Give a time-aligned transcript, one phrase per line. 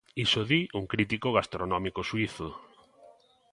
[0.25, 2.49] Iso di un crítico gastronómico suízo.